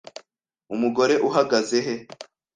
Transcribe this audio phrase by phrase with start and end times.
[0.73, 1.95] Umugore uhagaze he?